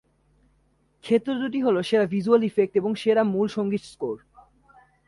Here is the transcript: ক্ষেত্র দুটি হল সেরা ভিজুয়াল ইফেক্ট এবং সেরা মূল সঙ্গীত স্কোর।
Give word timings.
ক্ষেত্র 1.03 1.31
দুটি 1.41 1.59
হল 1.61 1.75
সেরা 1.81 2.05
ভিজুয়াল 2.05 2.41
ইফেক্ট 2.43 2.73
এবং 2.75 2.91
সেরা 2.95 3.23
মূল 3.23 3.47
সঙ্গীত 3.47 3.83
স্কোর। 3.83 4.17